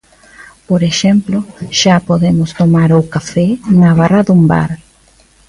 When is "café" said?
3.13-3.47